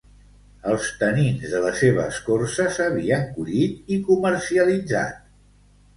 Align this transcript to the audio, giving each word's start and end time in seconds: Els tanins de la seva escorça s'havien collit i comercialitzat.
Els 0.71 0.87
tanins 1.01 1.43
de 1.51 1.59
la 1.65 1.73
seva 1.83 2.07
escorça 2.13 2.67
s'havien 2.77 3.29
collit 3.37 3.95
i 3.97 4.03
comercialitzat. 4.11 5.21